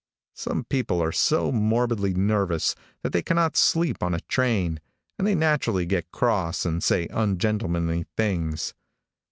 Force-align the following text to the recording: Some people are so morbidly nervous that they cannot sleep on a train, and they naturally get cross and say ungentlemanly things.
Some 0.33 0.63
people 0.63 0.99
are 1.03 1.11
so 1.11 1.51
morbidly 1.51 2.15
nervous 2.15 2.73
that 3.03 3.13
they 3.13 3.21
cannot 3.21 3.55
sleep 3.55 4.01
on 4.01 4.15
a 4.15 4.19
train, 4.21 4.81
and 5.19 5.27
they 5.27 5.35
naturally 5.35 5.85
get 5.85 6.11
cross 6.11 6.65
and 6.65 6.81
say 6.83 7.05
ungentlemanly 7.11 8.07
things. 8.17 8.73